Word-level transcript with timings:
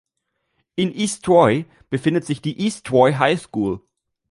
In 0.77 0.95
East 0.95 1.21
Troy 1.25 1.65
befindet 1.91 2.25
sich 2.25 2.41
die 2.41 2.59
East 2.65 2.87
Troy 2.87 3.13
High 3.13 3.39
School. 3.39 3.81